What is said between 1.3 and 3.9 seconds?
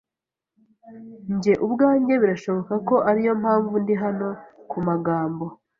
njye ubwanjye; birashoboka ko ariyo mpamvu